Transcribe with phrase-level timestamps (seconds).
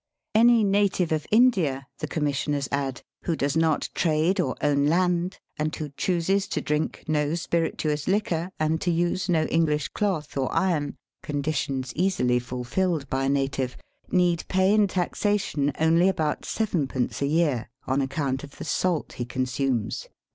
[0.33, 5.71] Any native of India," the Commissioners add, ^'who does not trade or own land, and
[5.71, 5.77] Digitized by VjOOQIC 334 EAST BY WEST.
[5.77, 10.95] who chooses to drink no spirituous liquor and to use no EngHsh cloth or iron"
[11.21, 13.77] (conditions easily fulfilled by a native),
[14.09, 17.21] "need pay in tax ation only about Id.
[17.21, 20.09] a year on account of the salt he consumes."